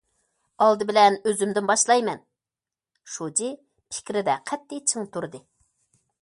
ئالدى 0.67 0.85
بىلەن 0.91 1.17
ئۆزۈمدىن 1.31 1.67
باشلايمەن،- 1.71 2.23
شۇجى 3.17 3.51
پىكرىدە 3.97 4.39
قەتئىي 4.49 4.83
چىڭ 4.95 5.07
تۇردى. 5.15 5.45